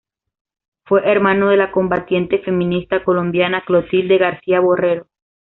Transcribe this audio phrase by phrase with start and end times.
[0.85, 5.05] Fue hermano de la combatiente feminista colombiana Clotilde García Borrero.